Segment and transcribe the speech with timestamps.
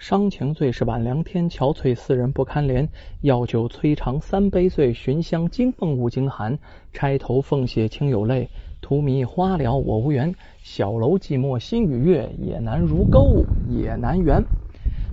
[0.00, 2.88] 伤情最是晚凉天，憔悴四人不堪怜。
[3.20, 6.58] 药酒摧肠三杯醉，寻香惊梦五更寒。
[6.90, 8.48] 钗头凤血清有泪，
[8.80, 10.34] 荼蘼花了我无缘。
[10.62, 14.42] 小楼寂寞心与月，也难如钩也难圆。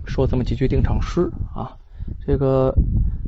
[0.05, 1.75] 说这么几句定场诗啊，
[2.25, 2.73] 这个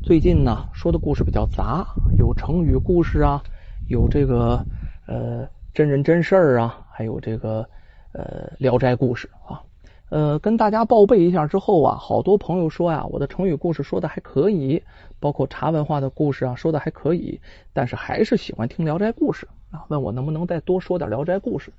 [0.02, 1.86] 最近呢说的故事比较杂，
[2.18, 3.44] 有成语故事啊，
[3.90, 4.66] 有这个
[5.08, 7.68] 呃真人真事儿啊，还有这个
[8.14, 9.62] 呃聊斋故事啊。
[10.10, 14.82] 呃，跟大家报备一下之后啊，好多朋友说呀，我的成语故事说的还可以，
[15.20, 17.40] 包括茶文化的故事啊，说的还可以，
[17.74, 21.72] 但是还是喜欢听聊斋故事啊，问我能不能再多说点聊斋故事。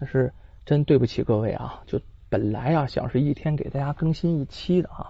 [0.00, 0.32] 但是
[0.64, 5.06] 真对不起各位啊，就本来啊想是一天给大家更新一期的啊，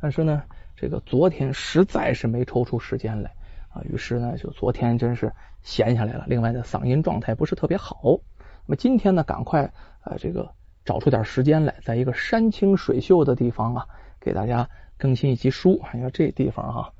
[0.00, 0.42] 但是呢，
[0.74, 3.30] 这个昨天实在是没抽出时间来
[3.70, 5.32] 啊，于是呢，就昨天真是
[5.62, 6.24] 闲下来了。
[6.26, 8.18] 另外的嗓音状态不是特别好，
[8.66, 9.72] 那么今天呢，赶快
[10.02, 10.50] 呃这个。
[10.88, 13.86] 找出点时间来，在一个山清水秀的地方啊，
[14.18, 14.66] 给大家
[14.96, 15.82] 更新一集书。
[15.92, 16.90] 你看，这地方哈，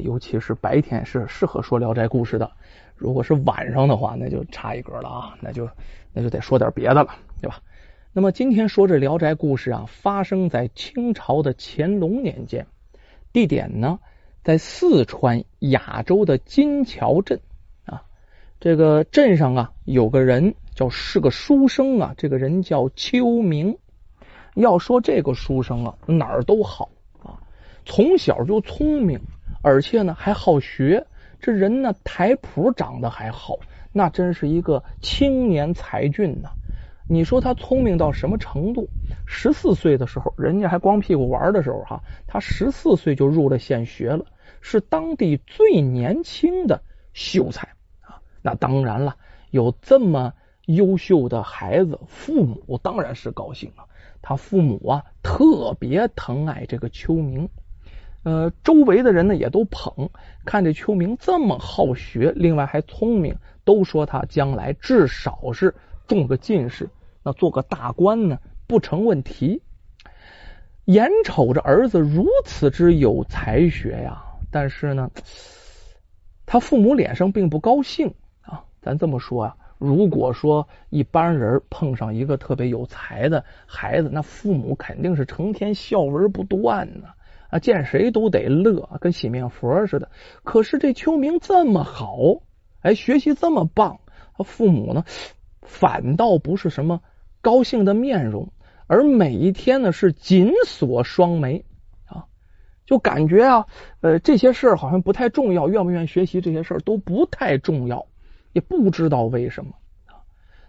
[0.00, 2.52] 尤其是白天是适合说《聊斋故事》的。
[2.94, 5.68] 如果是晚上的话，那就差一格了啊，那就
[6.12, 7.08] 那就得说点别的了，
[7.40, 7.58] 对吧？
[8.12, 12.68] 那么今天说这《聊斋故事》啊，发生在清朝的乾隆年间，
[13.32, 13.98] 地点呢
[14.44, 17.40] 在四川雅州的金桥镇
[17.86, 18.04] 啊。
[18.60, 20.54] 这个镇上啊有个人。
[20.74, 23.76] 叫是个书生啊，这个人叫秋明。
[24.54, 26.90] 要说这个书生啊，哪儿都好
[27.22, 27.40] 啊，
[27.86, 29.18] 从小就聪明，
[29.62, 31.06] 而且呢还好学。
[31.40, 33.58] 这人呢台谱长得还好，
[33.92, 36.50] 那真是一个青年才俊呐。
[37.08, 38.86] 你说他聪明到什么程度？
[39.26, 44.26] 十四岁的时候，人家还光屁股玩的时候哈，他十四岁就入了县学了，
[44.60, 46.82] 是当地最年轻的
[47.14, 47.68] 秀才
[48.02, 48.20] 啊。
[48.42, 49.16] 那当然了，
[49.50, 50.34] 有这么。
[50.74, 53.84] 优秀的孩子，父母当然是高兴了。
[54.20, 57.48] 他父母啊，特别疼爱这个秋明。
[58.22, 60.08] 呃，周围的人呢也都捧，
[60.44, 65.74] 看这秋明这么好学，另外还聪明，都说他将来至少是
[66.06, 66.88] 中个进士，
[67.24, 69.60] 那做个大官呢不成问题。
[70.84, 74.22] 眼瞅着儿子如此之有才学呀，
[74.52, 75.10] 但是呢，
[76.46, 78.64] 他父母脸上并不高兴啊。
[78.80, 79.56] 咱这么说啊。
[79.82, 87.08] 如果说一般人碰上一个特别有才的孩子，那父母肯定是成天笑文不断呢
[87.50, 90.08] 啊，见谁都得乐，跟洗面佛似的。
[90.44, 92.16] 可是这秋明这么好，
[92.80, 93.98] 哎，学习这么棒，
[94.38, 95.04] 他父母呢
[95.62, 97.00] 反倒不是什么
[97.40, 98.52] 高兴的面容，
[98.86, 101.64] 而每一天呢是紧锁双眉
[102.06, 102.26] 啊，
[102.86, 103.66] 就感觉啊，
[104.00, 108.06] 呃，这些事儿好像不太重要，愿不愿意学习这些事儿都不太重要。
[108.52, 109.72] 也不知道为什么
[110.06, 110.20] 啊！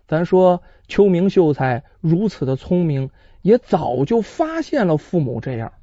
[0.08, 3.10] 咱说秋明秀才如此的聪明，
[3.42, 5.74] 也早就发现了父母这样。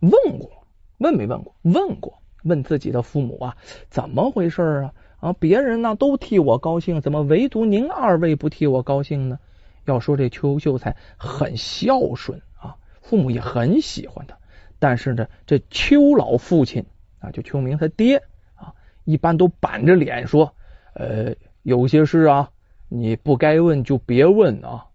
[0.00, 0.66] 问过，
[0.98, 1.54] 问没问过？
[1.62, 3.56] 问过，问自己的父母啊，
[3.88, 4.94] 怎么回事啊？
[5.20, 9.38] 啊，别人呢都替我高兴，怎么唯独您二位不替我高兴呢？
[9.84, 14.36] 要说这秋秀才很孝顺啊，父母也很喜欢他。
[14.78, 16.86] 但是呢，这邱老父亲
[17.20, 18.22] 啊，就秋明他爹
[18.54, 18.74] 啊，
[19.04, 20.54] 一般都板着脸说。
[20.94, 22.50] 呃，有些事啊，
[22.88, 24.86] 你不该问就别问啊。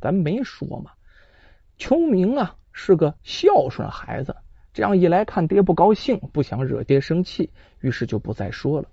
[0.00, 0.92] 咱没说嘛。
[1.78, 4.36] 秋明啊是个孝顺孩子，
[4.72, 7.50] 这样一来看爹不高兴，不想惹爹生气，
[7.80, 8.88] 于是就不再说了。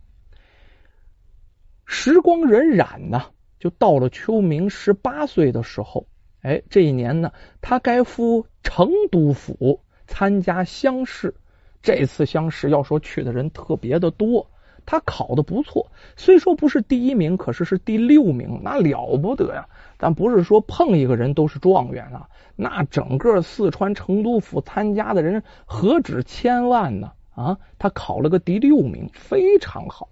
[1.85, 3.25] 时光荏苒呢，
[3.59, 6.07] 就到了秋明十八岁的时候。
[6.41, 11.35] 哎，这一年呢，他该赴成都府参加乡试。
[11.83, 14.49] 这次乡试要说去的人特别的多。
[14.85, 19.67] 他考的不错，虽说不是第一名，可是是第六名，那了不得呀！
[19.97, 27.11] 但不是说碰一个人都是状元啊，那整个四川成都府参加的人何止千万呢？
[27.35, 30.09] 啊，他考了个第六名，非常好。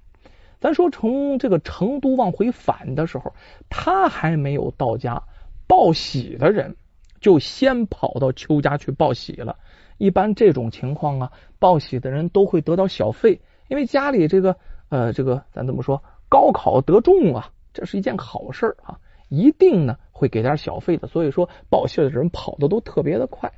[0.60, 3.34] 咱说从这个成都往回返的时候，
[3.70, 5.24] 他还没有到家，
[5.68, 6.76] 报喜的人
[7.20, 9.58] 就先跑到邱家去报喜了。
[9.98, 13.42] 一般这种情况啊，报喜的人都会得到小费。
[13.70, 14.58] 因为家里这个
[14.90, 19.00] 呃，这个咱怎么说，高考得中啊，这是一件好事啊，
[19.30, 21.08] 一定呢会给点小费的。
[21.08, 23.54] 所以说报信的人跑的都特别的快。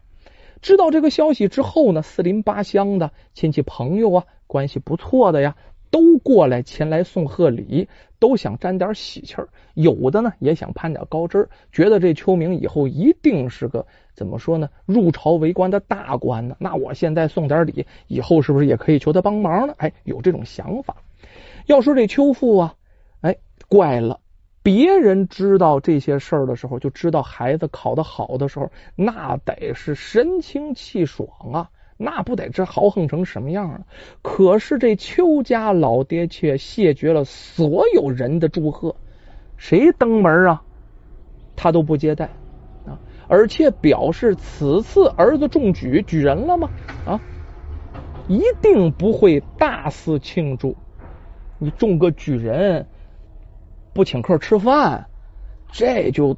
[0.61, 5.55] 知道这个消息之后呢，四邻八乡的亲戚朋友啊，关系不错的呀。
[5.91, 9.47] 都过来前来送贺礼，都想沾点喜气儿。
[9.73, 13.85] 有的呢也想攀点高枝儿，觉得这秋明以后一定是个
[14.15, 14.69] 怎么说呢？
[14.85, 16.55] 入朝为官的大官呢。
[16.59, 19.75] 那我现在送点礼，以后是不是也可以求他帮忙呢？
[19.77, 20.95] 哎，有这种想法。
[21.67, 22.75] 要说这秋父啊，
[23.21, 23.35] 哎，
[23.67, 24.19] 怪了，
[24.63, 31.69] 别人知道这些事儿的时候，就知道孩子考得好的时候，那得是神清气爽啊，
[32.03, 33.81] 那不得这豪横成什么样啊？
[34.23, 38.95] 可是这邱家老爹却谢绝了所有人的祝贺，
[39.55, 40.63] 谁登门啊，
[41.55, 42.25] 他都不接待
[42.87, 46.69] 啊，而且表示此次儿子中举举人了吗？
[47.05, 47.21] 啊，
[48.27, 50.75] 一定不会大肆庆祝。
[51.59, 52.87] 你中个举人，
[53.93, 55.05] 不请客吃饭，
[55.71, 56.35] 这就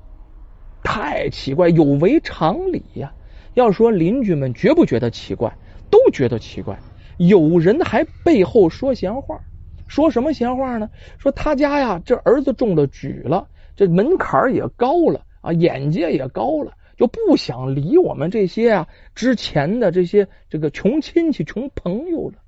[0.84, 3.14] 太奇怪，有违常理呀。
[3.54, 5.56] 要说邻居们觉不觉得奇怪，
[5.90, 6.78] 都觉得奇怪。
[7.18, 9.40] 有人还背后说闲话，
[9.88, 10.90] 说什么闲话呢？
[11.20, 22.40] 说他家呀，这儿子中了举了，这门槛也高了啊，眼界也高了，就不想理我们这些啊之前的这些这个穷亲戚、穷朋友了。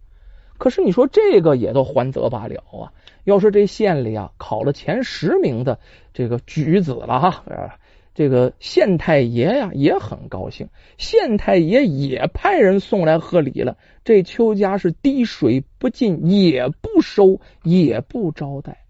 [0.58, 2.92] 可是你说这个也都还则罢了啊！
[3.25, 5.80] 要是这县里啊考了前十名的
[6.13, 7.44] 这个举子了哈，
[8.15, 13.77] 这个县太爷呀也很高兴，县太爷也派人送来贺礼了。
[14.06, 18.85] 这邱家是滴水不进，也不收，也不招待。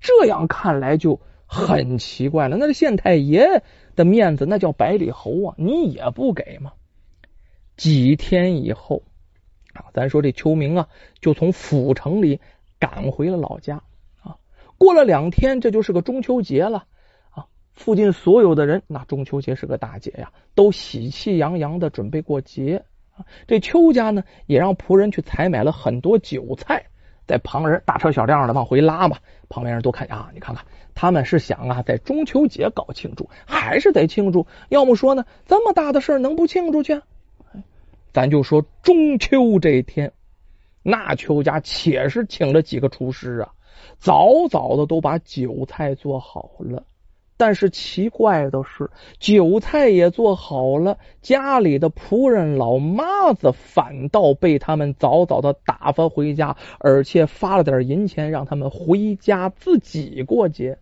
[0.00, 2.56] 这样看来就很奇怪了。
[2.56, 3.62] 那这县太爷
[3.94, 6.72] 的面子那叫百里侯啊，你也不给吗？
[7.76, 9.04] 几天以后。
[9.72, 10.88] 啊，咱说这秋明啊，
[11.20, 12.40] 就从府城里
[12.78, 13.82] 赶回了老家
[14.20, 14.36] 啊。
[14.78, 16.86] 过了两天，这就是个中秋节了。
[17.74, 22.84] 附近所有的人，那中秋节是个大节呀，都喜气洋洋的准备过节
[23.16, 23.26] 啊。
[23.46, 26.86] 这邱家呢，也让仆人去采买了很多酒菜，
[27.26, 29.18] 在旁人大车小辆的往回拉嘛。
[29.48, 34.46] 旁边人都看啊，你看看，他们是想啊，在中秋节搞庆祝，还是得庆祝？
[34.68, 37.00] 要么说呢，这么大的事儿能不庆祝去？
[38.12, 40.12] 咱就说中秋这一天，
[40.84, 43.52] 那邱家且是请了几个厨师啊，
[43.98, 46.84] 早早的都把酒菜做好了。
[47.46, 60.78] 但是奇怪的是，酒菜也做好了，家里的仆人老妈子反倒被他们早早的打发回家，而且发了点银钱让他们回家自己过节。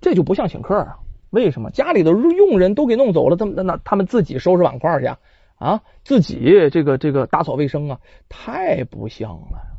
[0.00, 0.96] 这就不像请客啊？
[1.28, 5.10] 为什么家里的佣人都给弄走了，他们那他们自己收拾碗筷去？
[5.56, 9.77] 啊，自己这个这个打扫卫生啊，太不像了。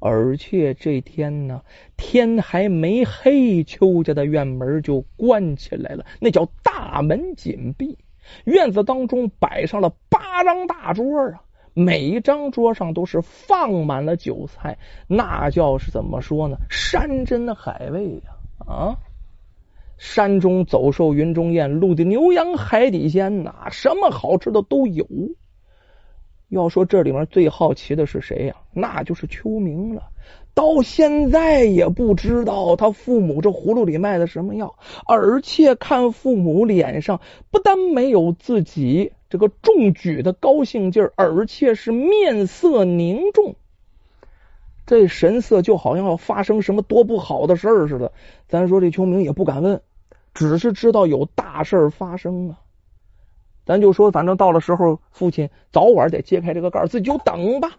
[0.00, 1.62] 而且这天呢，
[1.96, 7.98] 天还没黑，邱家的院门就关起来了，那叫大门紧闭。
[8.44, 11.42] 院子当中摆上了八张大桌啊，
[11.74, 16.56] 每一张桌上都是放满了酒菜，那叫是怎么说呢？
[16.70, 18.32] 山珍海味呀，
[18.66, 18.96] 啊。
[19.96, 25.04] 山中走兽，云中雁，陆地牛羊，海底鲜呐，什么好吃的都有。
[26.48, 28.56] 要说这里面最好奇的是谁呀？
[28.72, 30.04] 那就是秋明了。
[30.54, 34.74] 到现在也不知道他父母这葫芦里卖的什么药，
[35.06, 43.54] 而且看父母脸上不但没有自己这个中举的高兴劲儿，而且是面色凝重。
[44.84, 48.10] 这神色就好像要发生什么多不好的事儿似的。
[48.48, 49.80] 咱说这秋明也不敢问。
[50.34, 52.58] 只是知道有大事儿发生啊，
[53.68, 57.76] 咱就说，反正到了时候，父亲早晚得揭开这个盖自己就等吧。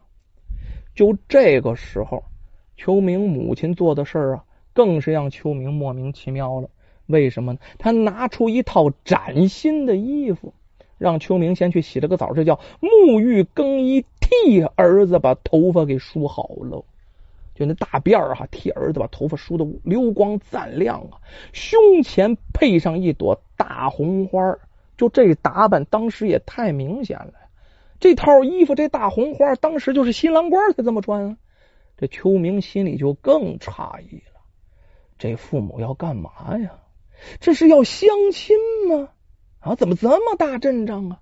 [0.93, 2.23] 就这个时候，
[2.77, 6.69] 秋明母亲做的事儿啊，更是让秋明莫名其妙了。
[7.07, 7.59] 为什么呢？
[7.79, 10.53] 他拿出一套崭新的衣服，
[10.99, 16.85] 让秋明先去洗了个澡，这叫沐浴更衣，替儿子把头发给梳好了。
[17.55, 21.17] 就那大辫儿哈，替儿子把头发梳的流光锃亮啊，
[21.51, 24.55] 胸前配上一朵大红花，
[24.99, 27.31] 就这打扮，当时也太明显了。
[28.01, 31.37] 这套衣服，这大红花，当时就是新郎官才这么穿啊。
[31.95, 34.41] 这秋明心里就更诧异了，
[35.17, 36.79] 这父母要干嘛呀？
[37.39, 38.57] 这是要相亲
[38.89, 39.07] 吗？
[39.61, 41.19] 啊，怎么这么大阵仗啊？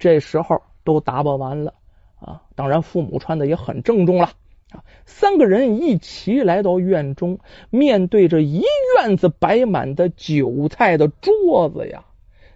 [0.00, 1.74] 这时候都打扮完了
[2.16, 4.30] 啊，当然父母穿的也很郑重了
[4.72, 4.82] 啊。
[5.06, 7.38] 三个人一齐来到院中，
[7.70, 8.64] 面对着一
[8.96, 12.04] 院子摆满的酒菜的桌子呀，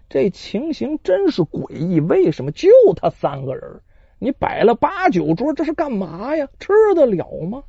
[0.09, 1.99] 这情形真是诡异。
[1.99, 3.81] 为什么就他三个人？
[4.19, 6.47] 你摆了八九桌，这是干嘛呀？
[6.59, 7.63] 吃得了吗？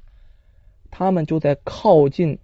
[0.91, 2.39] 他们就在靠近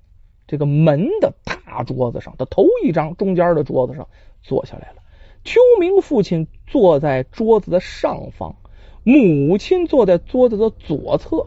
[0.46, 4.06] 这个门的大桌子上的头一张中间的桌子上
[4.42, 4.96] 坐下来了。
[5.44, 8.56] 秋明父亲坐在桌子的上方，
[9.02, 11.46] 母亲坐在桌子的左侧。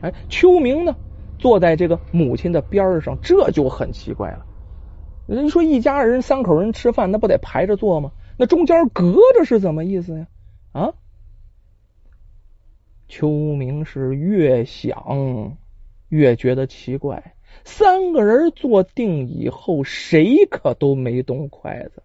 [0.00, 0.94] 哎，秋明呢，
[1.38, 4.46] 坐在这个母亲的边上，这就很奇怪了。
[5.26, 8.12] 人说一家人三口人吃饭，那不得排着坐吗？
[8.36, 10.26] 那中间隔着是怎么意思呀？
[10.72, 10.92] 啊？
[13.06, 15.56] 秋明是越想
[16.08, 22.02] 越觉得奇怪，三个人坐定以后，谁可都没动筷子。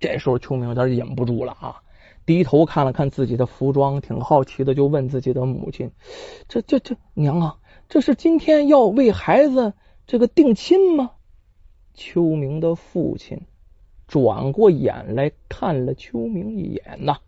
[0.00, 1.82] 这时候，秋明有点忍不住了啊，
[2.24, 5.90] 低头看了看自己的服装，挺好奇的，就问自己的母亲
[6.48, 7.56] ：“这、这、这娘啊，
[7.88, 9.74] 这是今天要为孩子
[10.06, 11.10] 这个定亲吗？”
[11.98, 13.40] 秋明的父亲
[14.06, 17.18] 转过眼来看了秋明一眼呐。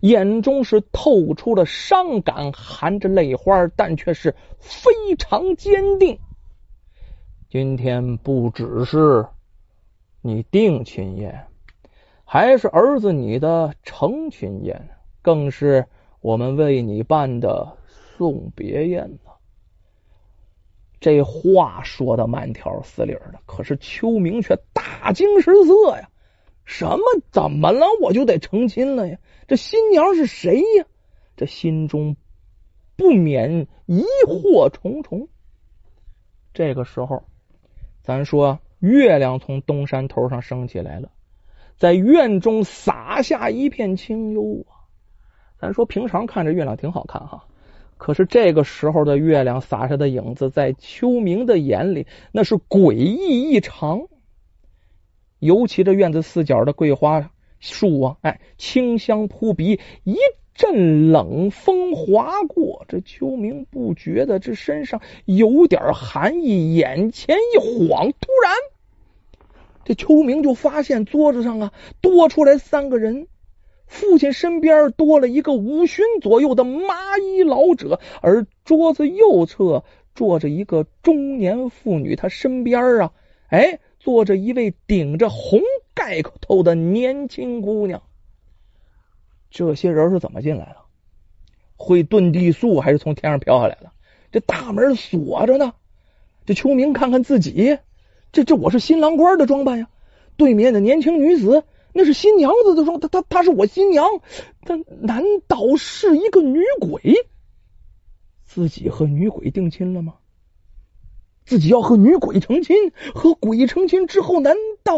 [0.00, 6.18] 眼中是透出了伤感，含着泪花，但却是非常坚定。
[7.48, 9.26] 今天不只是
[10.20, 11.46] 你定亲宴，
[12.24, 14.88] 还是儿子你的成亲宴，
[15.22, 15.86] 更是
[16.20, 17.76] 我们为你办的
[18.16, 19.30] 送别宴呢。
[21.00, 26.10] 这话说的慢条斯理的，可是秋明却大惊失色呀！
[26.66, 27.02] 什么？
[27.32, 27.86] 怎么了？
[28.00, 29.18] 我就得成亲了呀？
[29.48, 30.84] 这新娘是谁呀？
[31.36, 32.16] 这心中
[32.96, 35.28] 不免疑惑重重。
[36.52, 37.24] 这个时候，
[38.02, 41.10] 咱说月亮从东山头上升起来了，
[41.76, 44.84] 在院中洒下一片清幽啊。
[45.58, 47.46] 咱说平常看着月亮挺好看哈，
[48.00, 54.08] 可是这个时候的月亮洒下的影子，在秋明的眼里那是诡异异常。
[55.38, 57.30] 尤其这院子四角的桂花。
[57.62, 60.16] 树啊，哎，清香扑鼻，一
[60.54, 69.46] 阵冷风划过，这秋明不觉得这身上有点寒意，眼前一晃，突然，
[69.84, 73.26] 这秋明就发现桌子上啊多出来三个人，
[73.90, 83.12] 父亲身边多了一个五旬左右的麻衣老者，而桌子右侧坐着一个中年妇女，她身边啊，
[83.48, 83.80] 哎。
[84.02, 85.60] 坐着一位顶着红
[85.92, 88.02] 盖头的年轻姑娘。
[89.50, 90.76] 这些人是怎么进来的？
[91.76, 93.92] 会遁地术还是从天上飘下来的？
[94.32, 95.74] 这大门锁着呢。
[96.46, 97.76] 这秋明看看自己，
[98.32, 99.90] 这这我是新郎官的装扮呀。
[100.38, 104.06] 对面的年轻女子那是新娘子的装，她她她是我新娘。
[104.64, 107.14] 但难道是一个女鬼？
[108.44, 110.14] 自己和女鬼定亲了吗？
[111.44, 112.76] 自己要和女鬼成亲，
[113.14, 114.54] 和鬼成亲之后，难
[114.84, 114.94] 道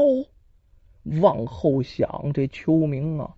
[1.20, 3.30] 往后想，这秋明啊，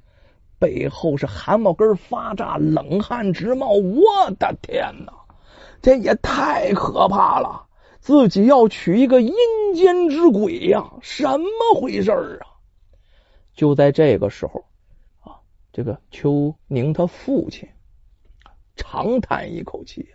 [0.58, 3.70] 背后是汗毛根发炸，冷汗直冒。
[3.72, 5.12] 我的天哪，
[5.80, 7.66] 这也太可怕了！
[8.00, 9.32] 自己要娶一个阴
[9.74, 12.53] 间之鬼呀，什么回事啊？
[13.54, 14.64] 就在这个时候
[15.20, 15.40] 啊，
[15.72, 17.68] 这个邱宁他父亲
[18.76, 20.08] 长叹一口气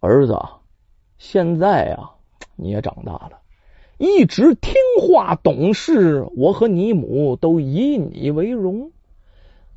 [0.00, 0.38] 儿子。
[1.18, 2.14] 现在啊，
[2.54, 3.40] 你也长大了，
[3.98, 8.92] 一直听话懂事，我和你母都以你为荣。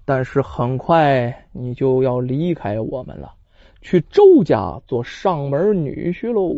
[0.05, 3.33] 但是很快你就要离开我们了，
[3.81, 6.55] 去周家做上门女婿喽。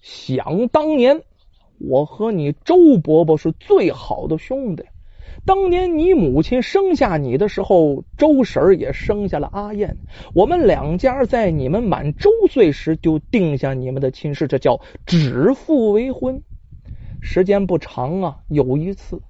[0.00, 1.24] 想当年，
[1.78, 4.84] 我和你周伯伯是最好的兄弟。
[5.44, 9.96] 当年你母亲生下你的时候，周婶儿也生下了阿燕。
[10.34, 16.42] 我们两家在你们满周岁时就定下你们的亲事，这叫指腹为婚。
[17.20, 19.20] 时间不长啊，有一次，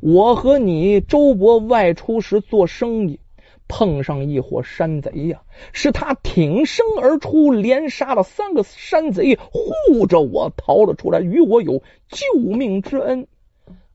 [0.00, 3.20] 我和你周伯外出时做生意，
[3.68, 13.28] 碰上一伙山贼呀，是他挺身而出，连杀了三个山贼，护着我逃了出来，与我有救命之恩。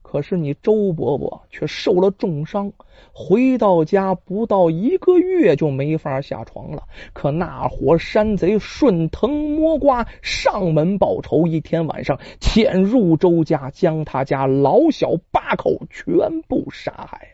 [0.00, 2.72] 可是你周伯伯却受了重伤，
[3.12, 6.84] 回到家不到一个月就没法下床了。
[7.12, 17.33] 可那伙山贼顺藤摸瓜上门报仇，一天晚上潜入周家，将他家老小八口全部杀害。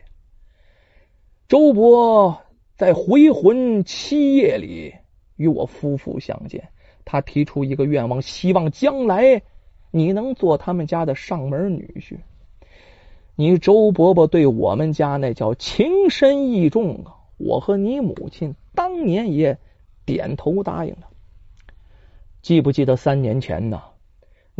[1.51, 2.43] 周伯
[2.77, 4.93] 在回魂七夜里
[5.35, 6.69] 与我夫妇相见，
[7.03, 9.41] 他提出一个愿望，希望将来
[9.91, 12.19] 你能做他们家的上门女婿。
[13.35, 17.19] 你周伯伯对我们家那叫情深意重啊！
[17.35, 19.57] 我和你母亲当年也
[20.05, 21.09] 点头答应了。
[22.41, 23.81] 记不记得三年前呢？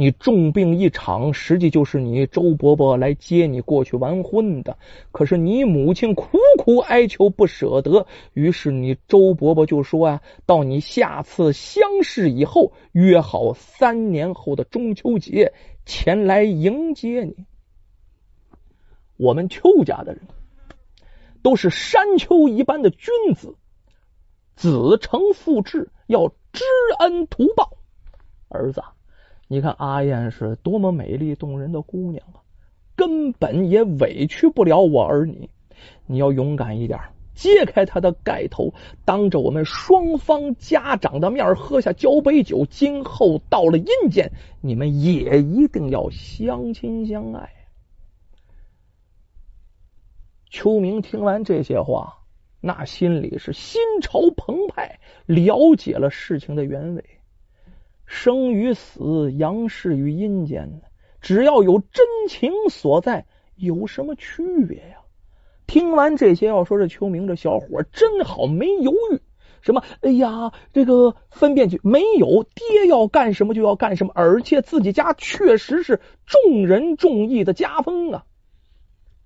[0.02, 4.76] 你重病一场，实际就是你周伯伯来接你过去完婚的。
[5.12, 15.54] 可是你母亲苦苦哀求，不舍得，于是你周伯伯就说啊：“到你下次相识以后，约好三年后的中秋节
[15.86, 17.46] 前来迎接你。”
[19.18, 20.24] 我们邱家的人
[21.44, 23.56] 都是山丘一般的君子，
[24.56, 26.64] 子承父志，要知
[26.98, 27.78] 恩图报。
[28.50, 28.82] 儿子，
[29.52, 32.40] 你看阿燕是多么美丽动人的姑娘啊，
[32.96, 35.50] 根本也委屈不了我儿女。
[36.06, 36.98] 你要勇敢一点，
[37.36, 42.66] 揭开她的盖头，当着我们双方家长的面喝下交杯酒。
[42.66, 44.32] 今后到了阴间，
[44.62, 47.50] 你们也一定要相亲相爱。
[50.50, 52.20] 秋明听完这些话，
[52.62, 57.04] 那心里是心潮澎湃，了解了事情的原委。
[58.12, 60.82] 生与死，阳世与阴间，
[61.22, 63.26] 只要有真情所在，
[63.56, 64.98] 有什么区别呀？
[65.66, 69.22] 听完这些，要说这秋明这小伙真好，没犹豫。
[69.62, 69.82] 什么？
[70.02, 78.26] 哎呀，这个分辨去没有，爹要干什么就要干什么，而且自己家确实是重仁重义的家风啊！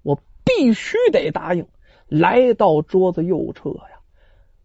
[0.04, 1.66] 我必须得答应。
[2.08, 3.95] 来到桌子右侧呀，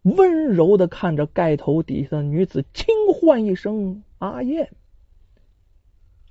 [0.02, 4.71] 温柔的看着盖头底下的女子，轻唤一声：“阿燕。”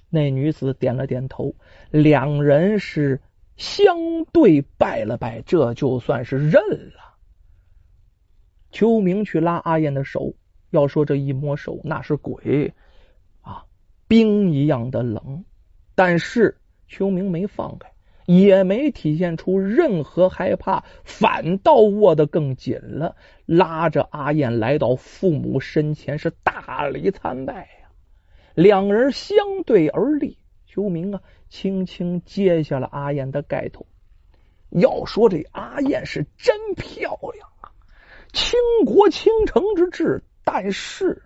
[0.09, 1.55] 那女子点了点头，
[1.91, 3.21] 两人是。
[3.59, 7.17] 相对拜了拜，这就算是认了。
[8.71, 10.33] 秋明去拉阿燕的手，
[10.69, 12.73] 要说这一摸手，那是鬼
[13.41, 13.65] 啊，
[14.07, 15.43] 冰一样的冷。
[15.93, 16.57] 但是
[16.87, 17.91] 秋明没放开，
[18.31, 23.15] 也没体现出任何害怕，反倒握得更紧了，
[23.47, 27.89] 拉着阿燕来到父母身前，是大礼参拜呀。
[28.53, 30.37] 两人相对而立。
[30.67, 33.87] 秋明啊，轻轻揭下了阿燕的盖头。
[34.69, 37.73] 要说这阿燕是真漂亮啊，
[38.31, 41.23] 倾国倾城之志，但是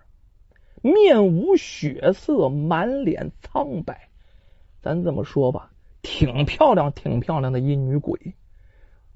[0.80, 4.08] 面无血色，满脸苍白。
[4.80, 5.70] 咱这么说吧，
[6.04, 8.34] 挺漂亮，挺漂亮的阴女鬼。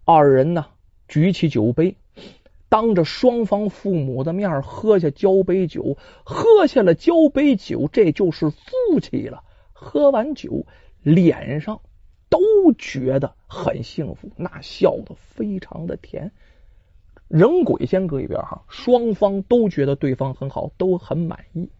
[0.04, 0.66] 二人呢，
[1.06, 1.96] 举起酒杯，
[2.70, 9.44] 当着双方父母的面喝下交杯酒，喝下了交杯酒，这就是夫妻了。
[9.72, 10.64] 喝完酒，
[11.02, 11.82] 脸上
[12.30, 12.40] 都
[12.72, 16.32] 觉得很幸福，那笑的非常的甜。
[17.28, 21.70] 人鬼先搁一边哈，双方都觉得对方很好，都很满意。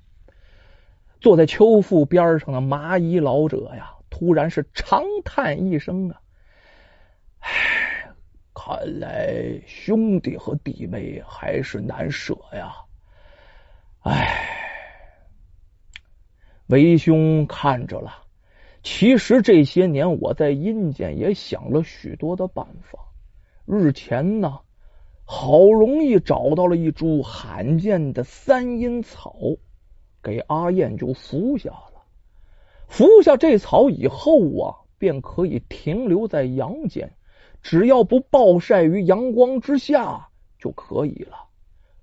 [1.21, 6.21] 坐在秋父边上的麻衣老者呀，突然是长叹一声啊，
[7.39, 8.11] 唉，
[8.53, 12.75] 看来兄弟和弟妹还是难舍呀，
[14.01, 14.45] 唉。
[16.67, 18.25] 为兄看着了，
[18.83, 22.99] 其实这些年我在阴间也想了许多的办法。
[23.65, 24.59] 日前呢，
[25.25, 29.37] 好容易找到了一株罕见的三阴草，
[30.21, 31.88] 给阿燕就服下了。
[32.89, 37.13] 服下这草以后啊，便可以停留在阳间，
[37.63, 41.37] 只要不暴晒于阳光之下就可以了。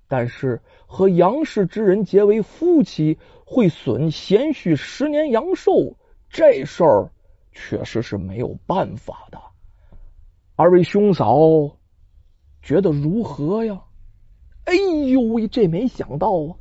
[0.08, 5.96] 但是和杨氏之人结为夫妻，会损贤婿十年阳寿，
[6.30, 7.10] 这事儿
[7.52, 9.40] 确实是没有办法的。
[10.54, 11.76] 二位兄嫂
[12.62, 13.82] 觉得如何呀？
[14.64, 16.54] 哎呦喂，这没想到啊！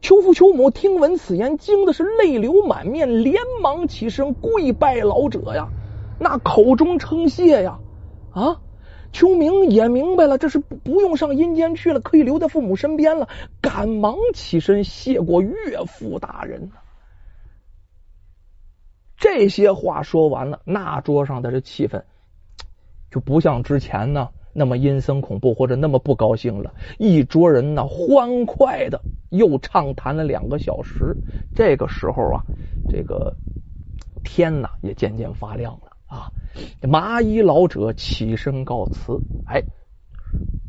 [0.00, 5.68] 邱父邱母听闻此言，惊的是泪流满面，连忙起身跪拜老者呀，
[6.18, 7.78] 那口中称谢呀，
[8.32, 8.60] 啊！
[9.10, 13.28] 秋明也明白了，这是不不用上阴间去了，可以留在父母身边了，
[13.60, 15.54] 赶忙起身谢过岳
[15.86, 16.70] 父大人。
[19.16, 22.02] 这些话说完了，那桌上的这气氛
[23.10, 26.74] 就不像之前呢那么阴森恐怖，或者那么不高兴了。
[26.98, 31.16] 一桌人呢欢快的又畅谈了两个小时。
[31.54, 32.42] 这个时候啊，
[32.88, 33.34] 这个
[34.24, 35.80] 天呐也渐渐发亮了。
[36.08, 36.32] 啊！
[36.88, 39.20] 麻衣老者起身告辞。
[39.46, 39.62] 哎，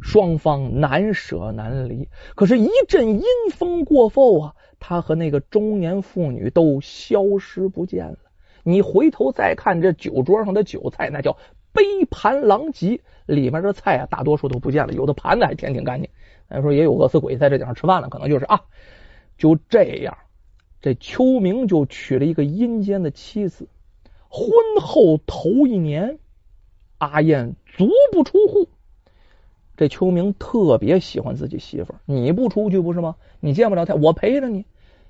[0.02, 2.10] 双方难舍难离。
[2.36, 8.18] 可是，一阵阴风过后啊，他和那个中年妇女都消失不见了。
[8.63, 11.38] 你回头再看这酒桌上的酒菜，那叫
[11.80, 14.92] 杯盘狼藉，里面的菜啊，大多数都不见了。
[14.92, 16.10] 有的盘子还舔挺干净。
[16.50, 18.62] 咱说也有饿死鬼在这顶上吃饭了，可能就是啊。
[19.38, 20.18] 就这样，
[20.82, 23.70] 这秋明就娶了一个阴间的妻子。
[24.28, 26.20] 婚后头一年，
[26.98, 28.68] 阿燕足不出户。
[29.78, 33.15] 这秋明特别喜欢自己媳妇儿，你不出去不是吗？
[33.39, 34.65] 你见不了她，我陪着你。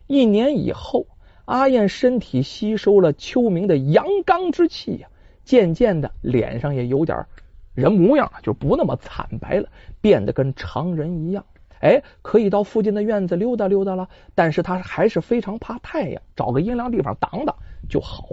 [0.05, 1.08] 一年以后，
[1.45, 5.10] 阿燕身体吸收了秋明的阳刚之气呀，
[5.49, 7.25] 渐渐的脸上也有点
[7.73, 9.67] 人模样，就不那么惨白了，
[9.99, 11.43] 变得跟常人一样。
[11.79, 17.55] 哎，可以到附近的院子溜达溜达了，但是他还是非常怕太阳，找个阴凉地方挡挡
[17.89, 18.27] 就好。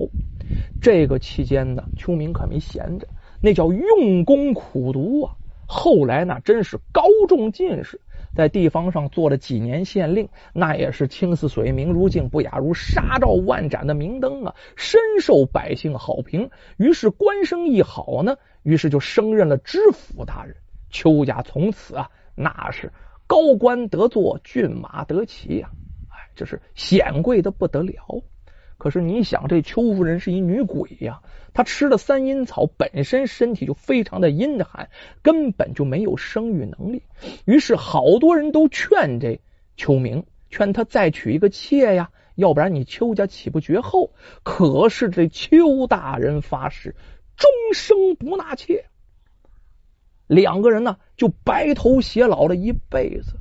[0.83, 3.09] 这个期间呢，秋明可没闲着，
[3.41, 5.33] 那叫用功苦读啊。
[5.67, 7.99] 后来那真是高中进士，
[8.37, 16.51] 在地方上做了几年县令，那也是青似水，明如镜，不雅如纱照万盏的明灯啊，深受百姓好评。
[16.77, 20.55] 于是官声一好呢，于是就升任了知府大人。
[20.91, 22.93] 邱家从此啊，那是
[23.27, 25.71] 高官得坐，骏马得骑呀，
[26.11, 28.23] 哎，这是显贵的不得了。
[28.79, 31.23] 可是你想，这邱夫人是一女鬼呀，
[31.55, 34.91] 她吃了三阴草，本身身体就非常的阴寒，
[35.23, 37.03] 根本就没有生育能力。
[37.47, 39.41] 于是好多人都劝这
[39.77, 44.11] 邱明，劝他再娶一个妾呀，要不然你邱家岂不绝后？
[44.43, 46.95] 可是这邱大人发誓，
[47.37, 48.85] 终生不纳妾。
[50.27, 53.37] 两个人呢，就白头偕老了一辈子。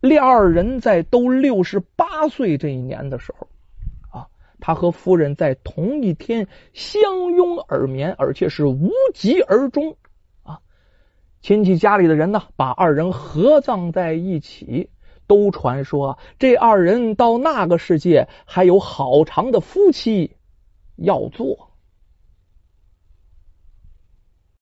[0.00, 3.48] 两二人在都六十八岁这一年的时候。
[4.64, 9.96] 他和夫人在同一天相拥而眠，而且是无疾而终
[10.44, 10.60] 啊！
[11.40, 14.88] 亲戚家里的人呢，把二人合葬在一起，
[15.26, 20.36] 都传说这二人到那个世界还有好长的夫妻
[20.94, 21.71] 要做。